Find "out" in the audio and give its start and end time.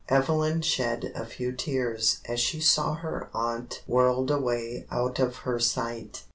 4.89-5.19